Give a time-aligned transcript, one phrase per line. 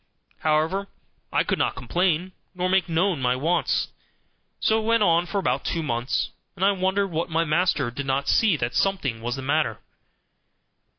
[0.39, 0.87] However,
[1.31, 3.89] I could not complain, nor make known my wants.
[4.59, 8.07] So it went on for about two months; and I wondered that my master did
[8.07, 9.77] not see that something was the matter.